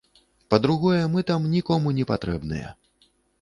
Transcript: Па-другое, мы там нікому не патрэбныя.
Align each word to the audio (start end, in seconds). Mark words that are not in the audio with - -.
Па-другое, 0.53 1.01
мы 1.15 1.23
там 1.31 1.45
нікому 1.51 1.93
не 1.99 2.07
патрэбныя. 2.13 2.73